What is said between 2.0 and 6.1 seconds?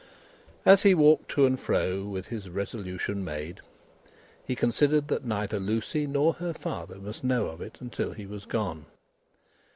with his resolution made, he considered that neither Lucie